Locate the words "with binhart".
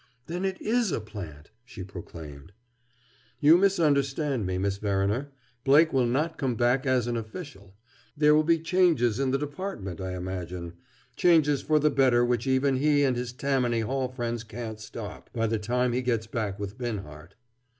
16.59-17.35